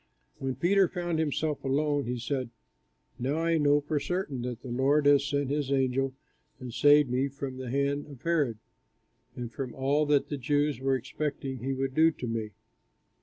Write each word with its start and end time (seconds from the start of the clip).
When 0.39 0.55
Peter 0.55 0.87
found 0.87 1.19
himself 1.19 1.63
alone, 1.63 2.05
he 2.07 2.17
said, 2.17 2.49
"Now 3.19 3.35
I 3.43 3.59
know 3.59 3.81
for 3.81 3.99
certain 3.99 4.41
that 4.41 4.63
the 4.63 4.69
Lord 4.71 5.05
has 5.05 5.23
sent 5.27 5.51
his 5.51 5.71
angel, 5.71 6.13
and 6.59 6.73
saved 6.73 7.11
me 7.11 7.27
from 7.27 7.57
the 7.57 7.69
hand 7.69 8.07
of 8.07 8.19
Herod 8.23 8.57
and 9.35 9.53
from 9.53 9.75
all 9.75 10.07
that 10.07 10.29
the 10.29 10.37
Jews 10.39 10.79
were 10.79 10.95
expecting 10.95 11.59
he 11.59 11.75
would 11.75 11.93
do 11.93 12.09
to 12.13 12.25
me." 12.25 12.49